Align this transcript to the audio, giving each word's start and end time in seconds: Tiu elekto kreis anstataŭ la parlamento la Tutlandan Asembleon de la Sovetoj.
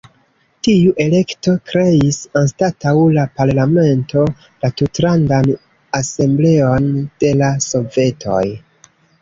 Tiu 0.67 0.93
elekto 1.03 1.51
kreis 1.71 2.17
anstataŭ 2.41 2.93
la 3.17 3.25
parlamento 3.41 4.25
la 4.65 4.73
Tutlandan 4.81 5.53
Asembleon 6.01 6.91
de 7.25 7.37
la 7.45 7.55
Sovetoj. 7.69 8.45